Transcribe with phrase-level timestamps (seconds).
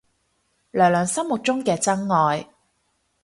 [0.71, 2.49] 娘娘心目中嘅真愛